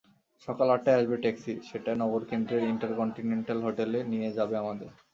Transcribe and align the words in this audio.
সকাল 0.47 0.67
আটটাতে 0.69 0.97
আসবে 0.97 1.15
ট্যাক্সি, 1.17 1.53
সেটা 1.69 1.91
নগরকেন্দ্রের 2.01 2.63
ইন্টারকন্টিনেন্টাল 2.71 3.59
হোটেলে 3.65 3.99
নিয়ে 4.11 4.29
যাবে 4.37 4.55
আমাদের। 4.63 4.89